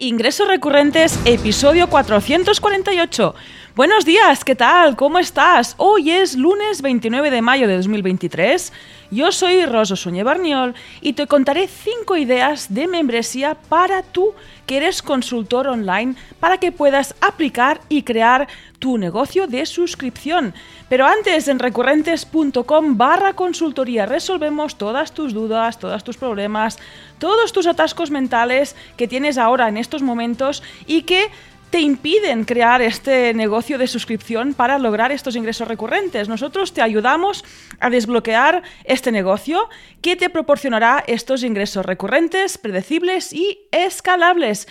Ingresos 0.00 0.46
recurrentes, 0.46 1.18
episodio 1.24 1.88
448. 1.88 3.34
Buenos 3.78 4.04
días, 4.04 4.44
¿qué 4.44 4.56
tal? 4.56 4.96
¿Cómo 4.96 5.20
estás? 5.20 5.76
Hoy 5.76 6.10
es 6.10 6.34
lunes 6.34 6.82
29 6.82 7.30
de 7.30 7.42
mayo 7.42 7.68
de 7.68 7.76
2023. 7.76 8.72
Yo 9.12 9.30
soy 9.30 9.66
Rosa 9.66 9.94
Suñé 9.94 10.24
Barniol 10.24 10.74
y 11.00 11.12
te 11.12 11.28
contaré 11.28 11.68
5 11.68 12.16
ideas 12.16 12.74
de 12.74 12.88
membresía 12.88 13.54
para 13.54 14.02
tú 14.02 14.34
que 14.66 14.78
eres 14.78 15.00
consultor 15.00 15.68
online 15.68 16.16
para 16.40 16.58
que 16.58 16.72
puedas 16.72 17.14
aplicar 17.20 17.80
y 17.88 18.02
crear 18.02 18.48
tu 18.80 18.98
negocio 18.98 19.46
de 19.46 19.64
suscripción. 19.64 20.54
Pero 20.88 21.06
antes 21.06 21.46
en 21.46 21.60
recurrentes.com 21.60 22.98
barra 22.98 23.34
consultoría 23.34 24.06
resolvemos 24.06 24.76
todas 24.76 25.12
tus 25.12 25.32
dudas, 25.32 25.78
todos 25.78 26.02
tus 26.02 26.16
problemas, 26.16 26.78
todos 27.20 27.52
tus 27.52 27.68
atascos 27.68 28.10
mentales 28.10 28.74
que 28.96 29.06
tienes 29.06 29.38
ahora 29.38 29.68
en 29.68 29.76
estos 29.76 30.02
momentos 30.02 30.64
y 30.88 31.02
que 31.02 31.30
te 31.70 31.80
impiden 31.80 32.44
crear 32.44 32.80
este 32.80 33.34
negocio 33.34 33.78
de 33.78 33.86
suscripción 33.86 34.54
para 34.54 34.78
lograr 34.78 35.12
estos 35.12 35.36
ingresos 35.36 35.68
recurrentes. 35.68 36.28
Nosotros 36.28 36.72
te 36.72 36.82
ayudamos 36.82 37.44
a 37.80 37.90
desbloquear 37.90 38.62
este 38.84 39.12
negocio 39.12 39.68
que 40.00 40.16
te 40.16 40.30
proporcionará 40.30 41.04
estos 41.06 41.42
ingresos 41.42 41.84
recurrentes, 41.84 42.58
predecibles 42.58 43.32
y 43.32 43.68
escalables. 43.70 44.66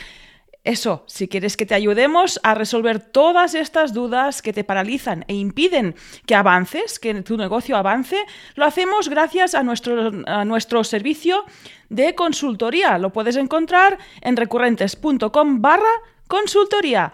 Eso, 0.63 1.05
si 1.07 1.29
quieres 1.29 1.55
que 1.55 1.65
te 1.65 1.75
ayudemos 1.75 2.41
a 2.43 2.53
resolver 2.53 2.99
todas 2.99 3.55
estas 3.55 3.93
dudas 3.93 4.41
que 4.41 4.51
te 4.51 4.65
paralizan 4.65 5.23
e 5.29 5.35
impiden 5.35 5.95
que 6.25 6.35
avances, 6.35 6.99
que 6.99 7.13
tu 7.21 7.37
negocio 7.37 7.77
avance, 7.77 8.17
lo 8.55 8.65
hacemos 8.65 9.07
gracias 9.07 9.55
a 9.55 9.63
nuestro, 9.63 10.11
a 10.25 10.43
nuestro 10.43 10.83
servicio 10.83 11.45
de 11.87 12.15
consultoría. 12.15 12.97
Lo 12.97 13.13
puedes 13.13 13.37
encontrar 13.37 13.97
en 14.19 14.35
recurrentes.com 14.35 15.61
barra 15.61 15.93
consultoría. 16.27 17.13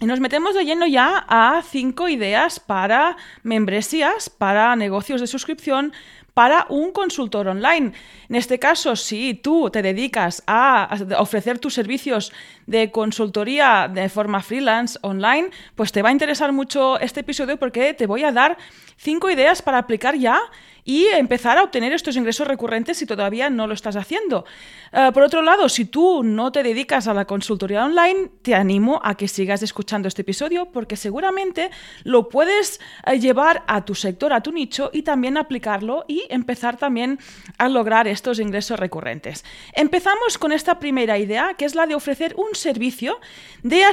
Y 0.00 0.06
nos 0.06 0.18
metemos 0.18 0.54
de 0.54 0.64
lleno 0.64 0.86
ya 0.86 1.24
a 1.28 1.62
cinco 1.62 2.08
ideas 2.08 2.58
para 2.58 3.16
membresías, 3.44 4.30
para 4.30 4.74
negocios 4.74 5.20
de 5.20 5.28
suscripción, 5.28 5.92
para 6.34 6.66
un 6.70 6.92
consultor 6.92 7.48
online. 7.48 7.92
En 8.28 8.36
este 8.36 8.58
caso, 8.58 8.96
si 8.96 9.34
tú 9.34 9.70
te 9.70 9.82
dedicas 9.82 10.42
a 10.46 10.98
ofrecer 11.18 11.58
tus 11.58 11.74
servicios 11.74 12.32
de 12.66 12.90
consultoría 12.90 13.88
de 13.92 14.08
forma 14.08 14.42
freelance 14.42 14.98
online, 15.02 15.50
pues 15.74 15.92
te 15.92 16.02
va 16.02 16.08
a 16.08 16.12
interesar 16.12 16.52
mucho 16.52 16.98
este 16.98 17.20
episodio 17.20 17.58
porque 17.58 17.94
te 17.94 18.06
voy 18.06 18.24
a 18.24 18.32
dar 18.32 18.56
cinco 18.96 19.30
ideas 19.30 19.62
para 19.62 19.78
aplicar 19.78 20.16
ya 20.16 20.40
y 20.84 21.06
empezar 21.06 21.58
a 21.58 21.62
obtener 21.62 21.92
estos 21.92 22.16
ingresos 22.16 22.46
recurrentes 22.46 22.96
si 22.96 23.06
todavía 23.06 23.50
no 23.50 23.66
lo 23.66 23.74
estás 23.74 23.96
haciendo. 23.96 24.44
Eh, 24.92 25.10
por 25.14 25.22
otro 25.22 25.42
lado, 25.42 25.68
si 25.68 25.84
tú 25.84 26.22
no 26.22 26.52
te 26.52 26.62
dedicas 26.62 27.06
a 27.06 27.14
la 27.14 27.24
consultoría 27.24 27.84
online, 27.84 28.30
te 28.42 28.54
animo 28.54 29.00
a 29.04 29.16
que 29.16 29.28
sigas 29.28 29.62
escuchando 29.62 30.08
este 30.08 30.22
episodio 30.22 30.66
porque 30.72 30.96
seguramente 30.96 31.70
lo 32.04 32.28
puedes 32.28 32.80
eh, 33.06 33.18
llevar 33.18 33.62
a 33.66 33.84
tu 33.84 33.94
sector, 33.94 34.32
a 34.32 34.42
tu 34.42 34.52
nicho 34.52 34.90
y 34.92 35.02
también 35.02 35.36
aplicarlo 35.36 36.04
y 36.08 36.24
empezar 36.28 36.76
también 36.76 37.18
a 37.58 37.68
lograr 37.68 38.08
estos 38.08 38.40
ingresos 38.40 38.78
recurrentes. 38.78 39.44
Empezamos 39.74 40.38
con 40.38 40.52
esta 40.52 40.78
primera 40.78 41.18
idea, 41.18 41.54
que 41.54 41.64
es 41.64 41.74
la 41.74 41.86
de 41.86 41.94
ofrecer 41.94 42.34
un 42.36 42.54
servicio 42.54 43.20
de, 43.62 43.84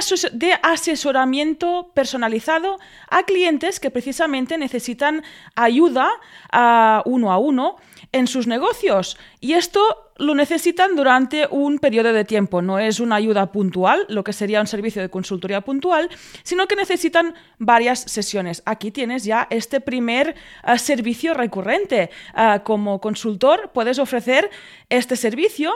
asesoramiento 0.62 1.92
personalizado 1.94 2.78
a 3.08 3.22
clientes 3.22 3.80
que 3.80 3.90
precisamente 3.90 4.58
necesitan 4.58 5.22
ayuda 5.54 6.10
a 6.50 6.79
uno 7.04 7.32
a 7.32 7.38
uno 7.38 7.76
en 8.12 8.26
sus 8.26 8.46
negocios. 8.46 9.16
Y 9.40 9.52
esto 9.52 9.80
lo 10.16 10.34
necesitan 10.34 10.96
durante 10.96 11.46
un 11.50 11.78
periodo 11.78 12.12
de 12.12 12.24
tiempo. 12.24 12.60
No 12.60 12.78
es 12.78 13.00
una 13.00 13.16
ayuda 13.16 13.52
puntual, 13.52 14.04
lo 14.08 14.24
que 14.24 14.32
sería 14.32 14.60
un 14.60 14.66
servicio 14.66 15.00
de 15.00 15.08
consultoría 15.08 15.60
puntual, 15.62 16.10
sino 16.42 16.66
que 16.66 16.76
necesitan 16.76 17.34
varias 17.58 18.00
sesiones. 18.00 18.62
Aquí 18.66 18.90
tienes 18.90 19.24
ya 19.24 19.46
este 19.50 19.80
primer 19.80 20.34
eh, 20.66 20.78
servicio 20.78 21.34
recurrente. 21.34 22.10
Eh, 22.36 22.60
como 22.64 23.00
consultor 23.00 23.70
puedes 23.72 23.98
ofrecer 23.98 24.50
este 24.88 25.16
servicio. 25.16 25.72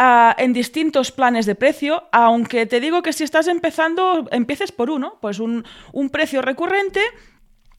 Eh, 0.00 0.32
en 0.38 0.52
distintos 0.52 1.10
planes 1.10 1.44
de 1.44 1.56
precio, 1.56 2.04
aunque 2.12 2.66
te 2.66 2.78
digo 2.78 3.02
que 3.02 3.12
si 3.12 3.24
estás 3.24 3.48
empezando, 3.48 4.28
empieces 4.30 4.70
por 4.70 4.90
uno, 4.90 5.18
pues 5.20 5.40
un, 5.40 5.64
un 5.92 6.10
precio 6.10 6.40
recurrente 6.40 7.00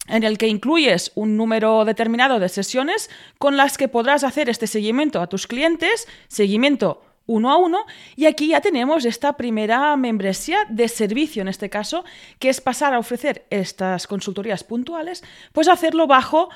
en 0.08 0.24
el 0.24 0.38
que 0.38 0.48
incluyes 0.48 1.12
un 1.14 1.36
número 1.36 1.84
determinado 1.84 2.38
de 2.38 2.48
sesiones 2.48 3.10
con 3.38 3.56
las 3.56 3.78
que 3.78 3.88
podrás 3.88 4.24
hacer 4.24 4.48
este 4.48 4.66
seguimiento 4.66 5.20
a 5.20 5.28
tus 5.28 5.46
clientes, 5.46 6.08
seguimiento 6.28 7.02
uno 7.26 7.52
a 7.52 7.58
uno, 7.58 7.86
y 8.16 8.26
aquí 8.26 8.48
ya 8.48 8.60
tenemos 8.60 9.04
esta 9.04 9.36
primera 9.36 9.96
membresía 9.96 10.66
de 10.68 10.88
servicio, 10.88 11.42
en 11.42 11.48
este 11.48 11.70
caso, 11.70 12.04
que 12.40 12.48
es 12.48 12.60
pasar 12.60 12.92
a 12.92 12.98
ofrecer 12.98 13.46
estas 13.50 14.08
consultorías 14.08 14.64
puntuales, 14.64 15.22
pues 15.52 15.68
hacerlo 15.68 16.08
bajo 16.08 16.48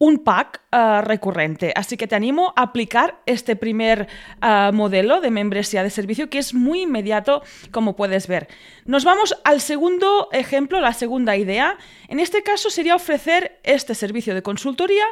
un 0.00 0.18
pack 0.24 0.62
eh, 0.72 1.02
recurrente. 1.02 1.72
Así 1.76 1.98
que 1.98 2.06
te 2.06 2.16
animo 2.16 2.54
a 2.56 2.62
aplicar 2.62 3.20
este 3.26 3.54
primer 3.54 4.08
eh, 4.42 4.70
modelo 4.72 5.20
de 5.20 5.30
membresía 5.30 5.82
de 5.82 5.90
servicio 5.90 6.30
que 6.30 6.38
es 6.38 6.54
muy 6.54 6.82
inmediato, 6.82 7.42
como 7.70 7.96
puedes 7.96 8.26
ver. 8.26 8.48
Nos 8.86 9.04
vamos 9.04 9.36
al 9.44 9.60
segundo 9.60 10.28
ejemplo, 10.32 10.80
la 10.80 10.94
segunda 10.94 11.36
idea. 11.36 11.76
En 12.08 12.18
este 12.18 12.42
caso 12.42 12.70
sería 12.70 12.96
ofrecer 12.96 13.60
este 13.62 13.94
servicio 13.94 14.34
de 14.34 14.42
consultoría 14.42 15.04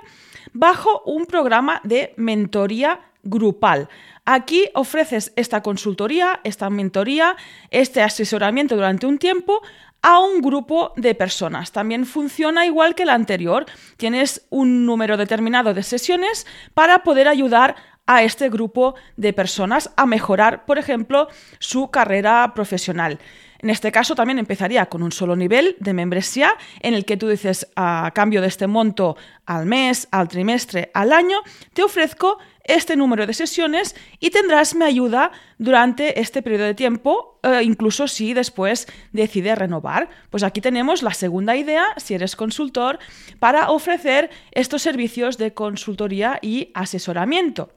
bajo 0.54 1.02
un 1.04 1.26
programa 1.26 1.82
de 1.84 2.14
mentoría 2.16 3.00
grupal. 3.22 3.90
Aquí 4.30 4.68
ofreces 4.74 5.32
esta 5.36 5.62
consultoría, 5.62 6.40
esta 6.44 6.68
mentoría, 6.68 7.34
este 7.70 8.02
asesoramiento 8.02 8.74
durante 8.74 9.06
un 9.06 9.16
tiempo 9.16 9.62
a 10.02 10.18
un 10.18 10.42
grupo 10.42 10.92
de 10.96 11.14
personas. 11.14 11.72
También 11.72 12.04
funciona 12.04 12.66
igual 12.66 12.94
que 12.94 13.06
la 13.06 13.14
anterior. 13.14 13.64
Tienes 13.96 14.46
un 14.50 14.84
número 14.84 15.16
determinado 15.16 15.72
de 15.72 15.82
sesiones 15.82 16.46
para 16.74 17.04
poder 17.04 17.26
ayudar 17.26 17.76
a 18.06 18.22
este 18.22 18.50
grupo 18.50 18.96
de 19.16 19.32
personas 19.32 19.92
a 19.96 20.04
mejorar, 20.04 20.66
por 20.66 20.76
ejemplo, 20.76 21.28
su 21.58 21.90
carrera 21.90 22.52
profesional. 22.54 23.18
En 23.60 23.70
este 23.70 23.90
caso 23.90 24.14
también 24.14 24.38
empezaría 24.38 24.86
con 24.86 25.02
un 25.02 25.10
solo 25.10 25.36
nivel 25.36 25.76
de 25.80 25.94
membresía 25.94 26.52
en 26.80 26.92
el 26.92 27.06
que 27.06 27.16
tú 27.16 27.28
dices 27.28 27.66
a 27.76 28.12
cambio 28.14 28.42
de 28.42 28.48
este 28.48 28.66
monto 28.66 29.16
al 29.46 29.64
mes, 29.66 30.06
al 30.10 30.28
trimestre, 30.28 30.90
al 30.92 31.12
año, 31.12 31.38
te 31.72 31.82
ofrezco 31.82 32.38
este 32.68 32.96
número 32.96 33.26
de 33.26 33.34
sesiones 33.34 33.96
y 34.20 34.30
tendrás 34.30 34.74
mi 34.76 34.84
ayuda 34.84 35.32
durante 35.58 36.20
este 36.20 36.42
periodo 36.42 36.64
de 36.64 36.74
tiempo, 36.74 37.40
eh, 37.42 37.62
incluso 37.64 38.06
si 38.06 38.34
después 38.34 38.86
decides 39.12 39.58
renovar. 39.58 40.08
Pues 40.30 40.44
aquí 40.44 40.60
tenemos 40.60 41.02
la 41.02 41.14
segunda 41.14 41.56
idea, 41.56 41.86
si 41.96 42.14
eres 42.14 42.36
consultor, 42.36 42.98
para 43.40 43.70
ofrecer 43.70 44.30
estos 44.52 44.82
servicios 44.82 45.38
de 45.38 45.54
consultoría 45.54 46.38
y 46.42 46.70
asesoramiento. 46.74 47.70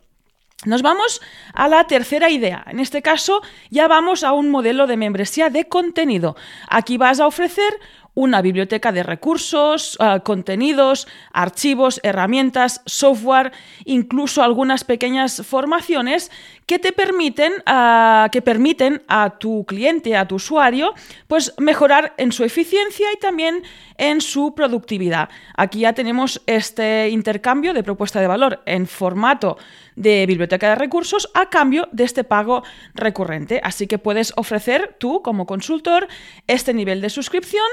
Nos 0.63 0.83
vamos 0.83 1.21
a 1.55 1.67
la 1.67 1.87
tercera 1.87 2.29
idea. 2.29 2.63
En 2.67 2.79
este 2.79 3.01
caso 3.01 3.41
ya 3.71 3.87
vamos 3.87 4.23
a 4.23 4.31
un 4.31 4.51
modelo 4.51 4.85
de 4.85 4.95
membresía 4.95 5.49
de 5.49 5.67
contenido. 5.67 6.35
Aquí 6.69 6.99
vas 6.99 7.19
a 7.19 7.25
ofrecer 7.25 7.79
una 8.13 8.41
biblioteca 8.41 8.91
de 8.91 9.03
recursos, 9.03 9.97
eh, 9.99 10.19
contenidos, 10.23 11.07
archivos, 11.31 11.99
herramientas, 12.03 12.81
software, 12.85 13.51
incluso 13.85 14.43
algunas 14.43 14.83
pequeñas 14.83 15.41
formaciones 15.45 16.31
que 16.65 16.79
te 16.79 16.91
permiten, 16.91 17.53
eh, 17.65 18.27
que 18.31 18.41
permiten 18.41 19.01
a 19.07 19.37
tu 19.39 19.65
cliente, 19.65 20.15
a 20.17 20.27
tu 20.27 20.35
usuario, 20.35 20.93
pues 21.27 21.53
mejorar 21.57 22.13
en 22.17 22.31
su 22.31 22.43
eficiencia 22.43 23.07
y 23.13 23.17
también 23.17 23.63
en 23.97 24.19
su 24.19 24.53
productividad. 24.55 25.29
Aquí 25.55 25.79
ya 25.79 25.93
tenemos 25.93 26.41
este 26.47 27.09
intercambio 27.09 27.73
de 27.73 27.83
propuesta 27.83 28.19
de 28.19 28.27
valor 28.27 28.61
en 28.65 28.87
formato 28.87 29.57
de 29.95 30.25
biblioteca 30.25 30.69
de 30.69 30.75
recursos 30.75 31.29
a 31.33 31.49
cambio 31.49 31.89
de 31.91 32.03
este 32.03 32.23
pago 32.23 32.63
recurrente. 32.93 33.61
Así 33.63 33.87
que 33.87 33.97
puedes 33.97 34.33
ofrecer 34.35 34.95
tú 34.99 35.21
como 35.21 35.45
consultor 35.45 36.07
este 36.47 36.73
nivel 36.73 37.01
de 37.01 37.09
suscripción 37.09 37.65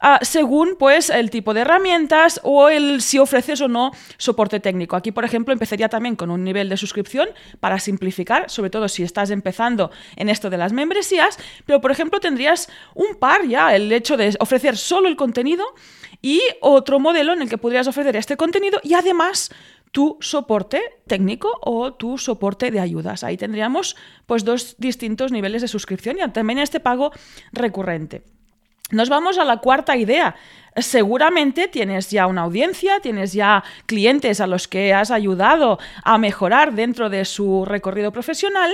ah, 0.00 0.18
según 0.22 0.76
pues 0.78 1.10
el 1.10 1.30
tipo 1.30 1.54
de 1.54 1.62
herramientas 1.62 2.40
o 2.42 2.68
el 2.68 3.02
si 3.02 3.18
ofreces 3.18 3.60
o 3.60 3.68
no 3.68 3.92
soporte 4.16 4.60
técnico. 4.60 4.96
Aquí, 4.96 5.12
por 5.12 5.24
ejemplo, 5.24 5.52
empezaría 5.52 5.88
también 5.88 6.16
con 6.16 6.30
un 6.30 6.44
nivel 6.44 6.68
de 6.68 6.76
suscripción 6.76 7.28
para 7.60 7.78
simplificar, 7.78 8.50
sobre 8.50 8.70
todo 8.70 8.88
si 8.88 9.02
estás 9.02 9.30
empezando 9.30 9.90
en 10.16 10.28
esto 10.28 10.50
de 10.50 10.58
las 10.58 10.72
membresías, 10.72 11.38
pero 11.66 11.80
por 11.80 11.90
ejemplo 11.90 12.20
tendrías 12.20 12.68
un 12.94 13.16
par 13.16 13.46
ya, 13.46 13.74
el 13.74 13.90
hecho 13.92 14.16
de 14.16 14.34
ofrecer 14.40 14.76
solo 14.76 15.08
el 15.08 15.16
contenido 15.16 15.64
y 16.20 16.40
otro 16.60 17.00
modelo 17.00 17.32
en 17.32 17.42
el 17.42 17.48
que 17.48 17.58
podrías 17.58 17.86
ofrecer 17.88 18.16
este 18.16 18.36
contenido 18.36 18.80
y 18.82 18.94
además 18.94 19.50
tu 19.92 20.16
soporte 20.20 20.80
técnico 21.06 21.48
o 21.60 21.92
tu 21.92 22.18
soporte 22.18 22.70
de 22.70 22.80
ayudas. 22.80 23.22
Ahí 23.22 23.36
tendríamos 23.36 23.94
pues 24.26 24.44
dos 24.44 24.74
distintos 24.78 25.30
niveles 25.30 25.62
de 25.62 25.68
suscripción 25.68 26.16
y 26.18 26.28
también 26.32 26.58
este 26.58 26.80
pago 26.80 27.12
recurrente. 27.52 28.24
Nos 28.90 29.08
vamos 29.08 29.38
a 29.38 29.44
la 29.44 29.58
cuarta 29.58 29.96
idea. 29.96 30.34
Seguramente 30.76 31.68
tienes 31.68 32.10
ya 32.10 32.26
una 32.26 32.42
audiencia, 32.42 33.00
tienes 33.00 33.32
ya 33.32 33.62
clientes 33.86 34.40
a 34.40 34.46
los 34.46 34.68
que 34.68 34.94
has 34.94 35.10
ayudado 35.10 35.78
a 36.02 36.18
mejorar 36.18 36.74
dentro 36.74 37.10
de 37.10 37.24
su 37.24 37.64
recorrido 37.64 38.12
profesional 38.12 38.70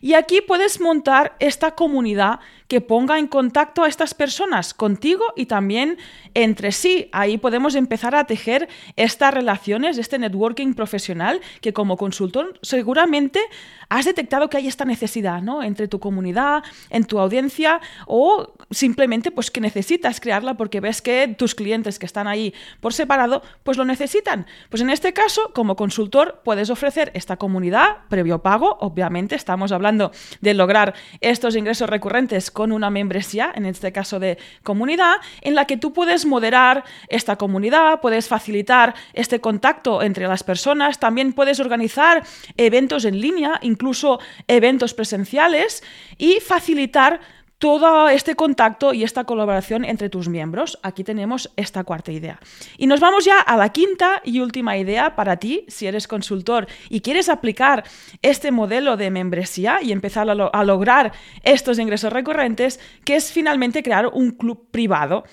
y 0.00 0.14
aquí 0.14 0.40
puedes 0.40 0.80
montar 0.80 1.36
esta 1.40 1.74
comunidad 1.74 2.40
que 2.70 2.80
ponga 2.80 3.18
en 3.18 3.26
contacto 3.26 3.82
a 3.82 3.88
estas 3.88 4.14
personas 4.14 4.74
contigo 4.74 5.24
y 5.34 5.46
también 5.46 5.98
entre 6.34 6.70
sí. 6.70 7.08
Ahí 7.10 7.36
podemos 7.36 7.74
empezar 7.74 8.14
a 8.14 8.24
tejer 8.24 8.68
estas 8.94 9.34
relaciones, 9.34 9.98
este 9.98 10.20
networking 10.20 10.74
profesional 10.74 11.40
que 11.62 11.72
como 11.72 11.96
consultor 11.96 12.60
seguramente 12.62 13.40
has 13.88 14.04
detectado 14.04 14.48
que 14.48 14.56
hay 14.56 14.68
esta 14.68 14.84
necesidad, 14.84 15.42
¿no? 15.42 15.64
Entre 15.64 15.88
tu 15.88 15.98
comunidad, 15.98 16.62
en 16.90 17.04
tu 17.06 17.18
audiencia 17.18 17.80
o 18.06 18.54
simplemente 18.70 19.32
pues 19.32 19.50
que 19.50 19.60
necesitas 19.60 20.20
crearla 20.20 20.54
porque 20.54 20.78
ves 20.78 21.02
que 21.02 21.34
tus 21.40 21.54
clientes 21.54 21.98
que 21.98 22.04
están 22.04 22.28
ahí 22.28 22.52
por 22.80 22.92
separado 22.92 23.42
pues 23.62 23.78
lo 23.78 23.86
necesitan. 23.86 24.46
Pues 24.68 24.82
en 24.82 24.90
este 24.90 25.14
caso, 25.14 25.52
como 25.54 25.74
consultor 25.74 26.42
puedes 26.44 26.68
ofrecer 26.68 27.10
esta 27.14 27.38
comunidad 27.38 28.00
previo 28.10 28.42
pago, 28.42 28.76
obviamente 28.80 29.36
estamos 29.36 29.72
hablando 29.72 30.12
de 30.42 30.52
lograr 30.52 30.92
estos 31.22 31.56
ingresos 31.56 31.88
recurrentes 31.88 32.50
con 32.50 32.72
una 32.72 32.90
membresía, 32.90 33.50
en 33.54 33.64
este 33.64 33.90
caso 33.90 34.20
de 34.20 34.36
comunidad, 34.62 35.14
en 35.40 35.54
la 35.54 35.64
que 35.64 35.78
tú 35.78 35.94
puedes 35.94 36.26
moderar 36.26 36.84
esta 37.08 37.36
comunidad, 37.36 38.02
puedes 38.02 38.28
facilitar 38.28 38.94
este 39.14 39.40
contacto 39.40 40.02
entre 40.02 40.28
las 40.28 40.42
personas, 40.42 41.00
también 41.00 41.32
puedes 41.32 41.58
organizar 41.58 42.22
eventos 42.58 43.06
en 43.06 43.18
línea, 43.18 43.58
incluso 43.62 44.20
eventos 44.46 44.92
presenciales 44.92 45.82
y 46.18 46.40
facilitar 46.40 47.20
todo 47.60 48.08
este 48.08 48.36
contacto 48.36 48.94
y 48.94 49.04
esta 49.04 49.24
colaboración 49.24 49.84
entre 49.84 50.08
tus 50.08 50.30
miembros. 50.30 50.78
Aquí 50.82 51.04
tenemos 51.04 51.52
esta 51.56 51.84
cuarta 51.84 52.10
idea. 52.10 52.40
Y 52.78 52.86
nos 52.86 53.00
vamos 53.00 53.26
ya 53.26 53.38
a 53.38 53.56
la 53.58 53.68
quinta 53.68 54.22
y 54.24 54.40
última 54.40 54.78
idea 54.78 55.14
para 55.14 55.36
ti, 55.36 55.66
si 55.68 55.86
eres 55.86 56.08
consultor 56.08 56.66
y 56.88 57.02
quieres 57.02 57.28
aplicar 57.28 57.84
este 58.22 58.50
modelo 58.50 58.96
de 58.96 59.10
membresía 59.10 59.80
y 59.82 59.92
empezar 59.92 60.28
a, 60.30 60.32
a 60.32 60.64
lograr 60.64 61.12
estos 61.42 61.78
ingresos 61.78 62.10
recurrentes, 62.10 62.80
que 63.04 63.16
es 63.16 63.30
finalmente 63.30 63.82
crear 63.82 64.06
un 64.06 64.30
club 64.30 64.66
privado 64.70 65.24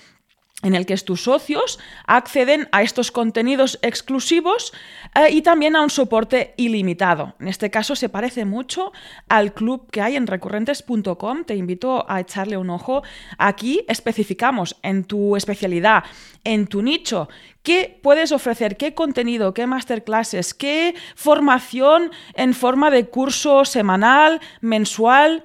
en 0.62 0.74
el 0.74 0.86
que 0.86 0.96
tus 0.96 1.22
socios 1.22 1.78
acceden 2.06 2.68
a 2.72 2.82
estos 2.82 3.12
contenidos 3.12 3.78
exclusivos 3.82 4.72
eh, 5.14 5.30
y 5.30 5.42
también 5.42 5.76
a 5.76 5.82
un 5.82 5.90
soporte 5.90 6.54
ilimitado. 6.56 7.34
En 7.38 7.46
este 7.46 7.70
caso 7.70 7.94
se 7.94 8.08
parece 8.08 8.44
mucho 8.44 8.92
al 9.28 9.54
club 9.54 9.88
que 9.90 10.02
hay 10.02 10.16
en 10.16 10.26
recurrentes.com. 10.26 11.44
Te 11.44 11.54
invito 11.54 12.04
a 12.08 12.20
echarle 12.20 12.56
un 12.56 12.70
ojo. 12.70 13.04
Aquí 13.38 13.84
especificamos 13.86 14.76
en 14.82 15.04
tu 15.04 15.36
especialidad, 15.36 16.02
en 16.42 16.66
tu 16.66 16.82
nicho, 16.82 17.28
qué 17.62 18.00
puedes 18.02 18.32
ofrecer, 18.32 18.76
qué 18.76 18.94
contenido, 18.94 19.54
qué 19.54 19.66
masterclasses, 19.66 20.54
qué 20.54 20.96
formación 21.14 22.10
en 22.34 22.52
forma 22.52 22.90
de 22.90 23.06
curso 23.08 23.64
semanal, 23.64 24.40
mensual 24.60 25.44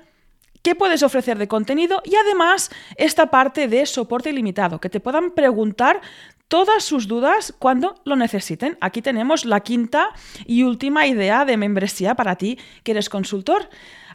qué 0.63 0.73
puedes 0.75 1.03
ofrecer 1.03 1.37
de 1.37 1.47
contenido 1.47 2.01
y 2.03 2.15
además 2.15 2.71
esta 2.95 3.27
parte 3.27 3.67
de 3.67 3.85
soporte 3.85 4.31
ilimitado, 4.31 4.79
que 4.79 4.89
te 4.89 4.99
puedan 4.99 5.31
preguntar 5.31 6.01
todas 6.47 6.83
sus 6.83 7.07
dudas 7.07 7.53
cuando 7.59 7.95
lo 8.05 8.15
necesiten. 8.15 8.77
Aquí 8.81 9.01
tenemos 9.01 9.45
la 9.45 9.59
quinta 9.59 10.09
y 10.45 10.63
última 10.63 11.05
idea 11.05 11.45
de 11.45 11.57
membresía 11.57 12.15
para 12.15 12.35
ti 12.35 12.57
que 12.83 12.91
eres 12.91 13.09
consultor. 13.09 13.69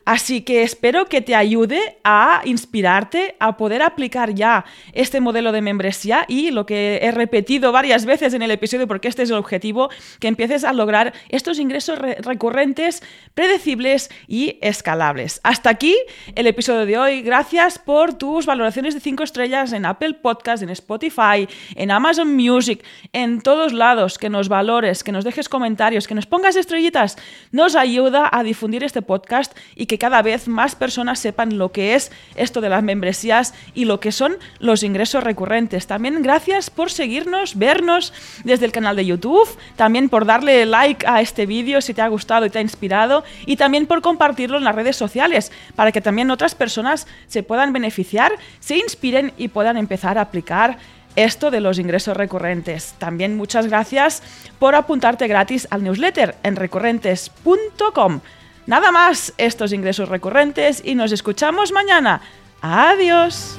Así 0.08 0.40
que 0.40 0.62
espero 0.62 1.04
que 1.04 1.20
te 1.20 1.34
ayude 1.34 1.98
a 2.02 2.40
inspirarte, 2.46 3.36
a 3.40 3.58
poder 3.58 3.82
aplicar 3.82 4.34
ya 4.34 4.64
este 4.94 5.20
modelo 5.20 5.52
de 5.52 5.60
membresía 5.60 6.24
y 6.28 6.50
lo 6.50 6.64
que 6.64 7.00
he 7.02 7.10
repetido 7.10 7.72
varias 7.72 8.06
veces 8.06 8.32
en 8.32 8.40
el 8.40 8.50
episodio, 8.50 8.88
porque 8.88 9.08
este 9.08 9.24
es 9.24 9.28
el 9.28 9.36
objetivo, 9.36 9.90
que 10.18 10.28
empieces 10.28 10.64
a 10.64 10.72
lograr 10.72 11.12
estos 11.28 11.58
ingresos 11.58 11.98
recurrentes, 11.98 13.02
predecibles 13.34 14.08
y 14.26 14.56
escalables. 14.62 15.42
Hasta 15.44 15.68
aquí 15.68 15.94
el 16.34 16.46
episodio 16.46 16.86
de 16.86 16.96
hoy. 16.96 17.20
Gracias 17.20 17.78
por 17.78 18.14
tus 18.14 18.46
valoraciones 18.46 18.94
de 18.94 19.00
5 19.00 19.22
estrellas 19.22 19.74
en 19.74 19.84
Apple 19.84 20.14
Podcast, 20.14 20.62
en 20.62 20.70
Spotify, 20.70 21.46
en 21.74 21.90
Amazon 21.90 22.34
Music, 22.34 22.82
en 23.12 23.42
todos 23.42 23.74
lados, 23.74 24.16
que 24.16 24.30
nos 24.30 24.48
valores, 24.48 25.04
que 25.04 25.12
nos 25.12 25.24
dejes 25.24 25.50
comentarios, 25.50 26.08
que 26.08 26.14
nos 26.14 26.24
pongas 26.24 26.56
estrellitas. 26.56 27.18
Nos 27.52 27.76
ayuda 27.76 28.26
a 28.32 28.42
difundir 28.42 28.84
este 28.84 29.02
podcast 29.02 29.54
y 29.76 29.84
cada 29.98 30.22
vez 30.22 30.48
más 30.48 30.74
personas 30.74 31.18
sepan 31.18 31.58
lo 31.58 31.72
que 31.72 31.94
es 31.94 32.10
esto 32.36 32.60
de 32.60 32.68
las 32.68 32.82
membresías 32.82 33.54
y 33.74 33.84
lo 33.84 34.00
que 34.00 34.12
son 34.12 34.36
los 34.58 34.82
ingresos 34.82 35.22
recurrentes. 35.22 35.86
También 35.86 36.22
gracias 36.22 36.70
por 36.70 36.90
seguirnos, 36.90 37.58
vernos 37.58 38.12
desde 38.44 38.66
el 38.66 38.72
canal 38.72 38.96
de 38.96 39.06
YouTube, 39.06 39.48
también 39.76 40.08
por 40.08 40.24
darle 40.24 40.64
like 40.66 41.06
a 41.06 41.20
este 41.20 41.46
vídeo 41.46 41.80
si 41.80 41.94
te 41.94 42.02
ha 42.02 42.08
gustado 42.08 42.46
y 42.46 42.50
te 42.50 42.58
ha 42.58 42.62
inspirado 42.62 43.24
y 43.46 43.56
también 43.56 43.86
por 43.86 44.00
compartirlo 44.00 44.58
en 44.58 44.64
las 44.64 44.74
redes 44.74 44.96
sociales 44.96 45.52
para 45.74 45.92
que 45.92 46.00
también 46.00 46.30
otras 46.30 46.54
personas 46.54 47.06
se 47.26 47.42
puedan 47.42 47.72
beneficiar, 47.72 48.32
se 48.60 48.76
inspiren 48.76 49.32
y 49.36 49.48
puedan 49.48 49.76
empezar 49.76 50.18
a 50.18 50.22
aplicar 50.22 50.78
esto 51.16 51.50
de 51.50 51.60
los 51.60 51.78
ingresos 51.78 52.16
recurrentes. 52.16 52.94
También 52.98 53.36
muchas 53.36 53.66
gracias 53.66 54.22
por 54.58 54.74
apuntarte 54.74 55.26
gratis 55.26 55.66
al 55.70 55.82
newsletter 55.82 56.36
en 56.42 56.56
recurrentes.com. 56.56 58.20
Nada 58.68 58.92
más 58.92 59.32
estos 59.38 59.72
ingresos 59.72 60.10
recurrentes 60.10 60.82
y 60.84 60.94
nos 60.94 61.10
escuchamos 61.10 61.72
mañana. 61.72 62.20
Adiós. 62.60 63.56